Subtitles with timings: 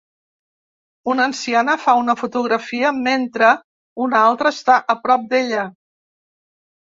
[1.11, 3.49] Una anciana fa una fotografia mentre
[4.05, 5.67] una altra està a prop d'ella.